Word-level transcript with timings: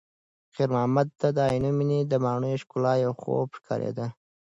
خیر 0.53 0.69
محمد 0.75 1.07
ته 1.19 1.27
د 1.37 1.39
عینومېنې 1.51 1.99
د 2.05 2.13
ماڼیو 2.23 2.61
ښکلا 2.61 2.93
یو 3.05 3.11
خوب 3.21 3.47
ښکارېده. 3.57 4.05